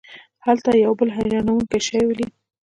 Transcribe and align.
هلته 0.45 0.69
هغه 0.71 0.81
یو 0.85 0.93
بل 0.99 1.09
حیرانوونکی 1.17 1.79
شی 1.87 2.01
ولید. 2.05 2.31